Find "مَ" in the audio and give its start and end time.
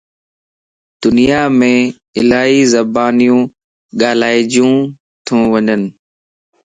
1.57-1.61